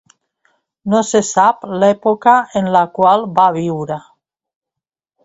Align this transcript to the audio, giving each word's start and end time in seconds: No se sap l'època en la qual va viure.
No 0.93 1.01
se 1.09 1.19
sap 1.27 1.67
l'època 1.83 2.33
en 2.63 2.71
la 2.77 2.81
qual 2.97 3.27
va 3.37 3.47
viure. 3.59 3.99